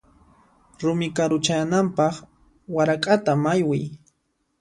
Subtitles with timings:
[0.81, 2.15] Rumi karu chayananpaq
[2.75, 3.85] warak'ata maywiy.